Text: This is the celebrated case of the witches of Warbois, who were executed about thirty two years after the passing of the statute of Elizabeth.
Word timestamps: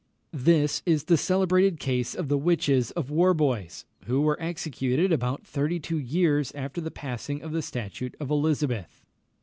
This 0.33 0.81
is 0.83 1.03
the 1.03 1.15
celebrated 1.15 1.79
case 1.79 2.15
of 2.15 2.27
the 2.27 2.37
witches 2.39 2.89
of 2.89 3.11
Warbois, 3.11 3.83
who 4.07 4.19
were 4.21 4.41
executed 4.41 5.13
about 5.13 5.45
thirty 5.45 5.79
two 5.79 5.99
years 5.99 6.51
after 6.55 6.81
the 6.81 6.89
passing 6.89 7.43
of 7.43 7.51
the 7.51 7.61
statute 7.61 8.15
of 8.19 8.31
Elizabeth. 8.31 9.05